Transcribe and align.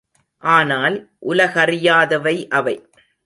ஆனால், 0.43 0.95
உலகறியாதவை 1.29 2.47
அவை. 2.49 2.75